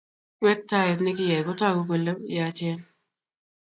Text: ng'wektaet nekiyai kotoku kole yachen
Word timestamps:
ng'wektaet 0.39 0.99
nekiyai 1.01 1.45
kotoku 1.47 1.81
kole 1.89 2.11
yachen 2.37 2.79